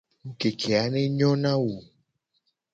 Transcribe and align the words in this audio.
Ngukeke 0.27 0.71
a 0.83 0.85
ne 0.91 1.01
nyo 1.17 1.31
na 1.43 1.53
wo. 1.63 1.75